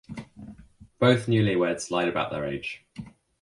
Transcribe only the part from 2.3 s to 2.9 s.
their age.